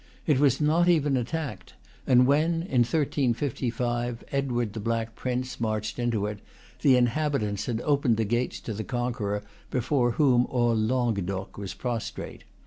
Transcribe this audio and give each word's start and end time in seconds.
It 0.25 0.39
was 0.39 0.59
not 0.59 0.89
even 0.89 1.15
attacked; 1.15 1.75
and 2.07 2.25
when, 2.25 2.63
in 2.63 2.79
1355, 2.81 4.23
Edward 4.31 4.73
the 4.73 4.79
Black 4.79 5.13
Prince 5.15 5.59
marched 5.59 5.99
into 5.99 6.25
it, 6.25 6.39
the 6.81 6.97
inhabitants 6.97 7.67
had 7.67 7.81
opened 7.81 8.17
the 8.17 8.25
gates 8.25 8.59
to 8.61 8.73
the 8.73 8.83
conqueror 8.83 9.43
before 9.69 10.13
whom 10.13 10.47
all 10.47 10.75
Languedoc 10.75 11.55
was 11.55 11.75
prostrate. 11.75 12.45